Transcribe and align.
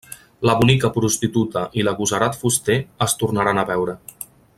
La 0.49 0.53
bonica 0.61 0.89
prostituta 0.95 1.63
i 1.81 1.85
l'agosarat 1.87 2.39
fuster 2.41 2.79
es 3.09 3.15
tornaran 3.25 3.63
a 3.65 3.71
veure. 3.73 3.97